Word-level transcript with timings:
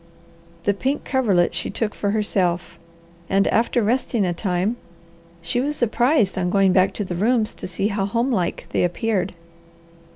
The 0.63 0.73
pink 0.73 1.03
coverlet 1.05 1.53
she 1.53 1.69
took 1.69 1.93
for 1.93 2.09
herself, 2.09 2.79
and 3.29 3.45
after 3.49 3.83
resting 3.83 4.25
a 4.25 4.33
time 4.33 4.77
she 5.43 5.61
was 5.61 5.75
surprised 5.75 6.39
on 6.39 6.49
going 6.49 6.73
back 6.73 6.91
to 6.95 7.05
the 7.05 7.13
rooms 7.13 7.53
to 7.53 7.67
see 7.67 7.89
how 7.89 8.05
homelike 8.07 8.65
they 8.71 8.83
appeared. 8.83 9.35